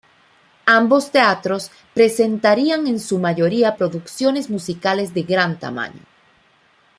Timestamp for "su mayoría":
2.99-3.75